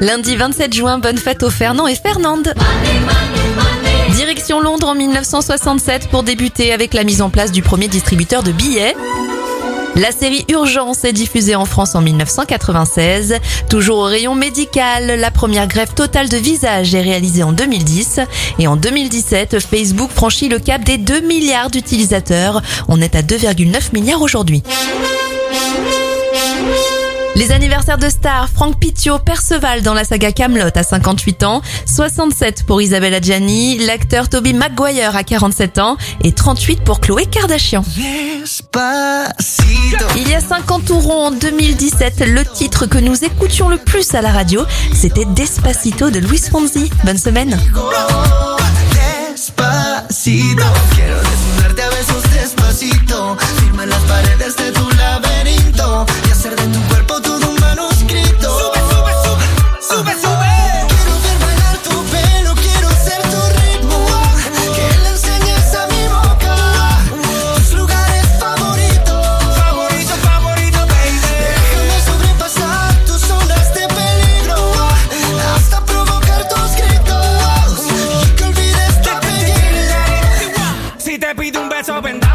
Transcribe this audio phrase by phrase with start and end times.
[0.00, 2.52] Lundi 27 juin, bonne fête aux Fernand et Fernande.
[4.14, 8.52] Direction Londres en 1967 pour débuter avec la mise en place du premier distributeur de
[8.52, 8.94] billets.
[9.94, 13.36] La série Urgence est diffusée en France en 1996.
[13.70, 18.20] Toujours au rayon médical, la première greffe totale de visage est réalisée en 2010.
[18.58, 22.60] Et en 2017, Facebook franchit le cap des 2 milliards d'utilisateurs.
[22.88, 24.62] On est à 2,9 milliards aujourd'hui.
[27.36, 32.64] Les anniversaires de stars, Franck Pitio, Perceval dans la saga Camelot à 58 ans, 67
[32.64, 37.84] pour Isabelle Adjani, l'acteur Toby Maguire à 47 ans et 38 pour Chloé Kardashian.
[40.16, 44.22] Il y a 50 euros en 2017, le titre que nous écoutions le plus à
[44.22, 44.64] la radio,
[44.94, 46.90] c'était Despacito de Luis Fonsi.
[47.04, 47.58] Bonne semaine.
[49.34, 50.64] Despacito,
[50.94, 54.85] quiero desnudarte a besos despacito, firma las paredes de tu laberinto y hacer de tu
[81.86, 82.25] So and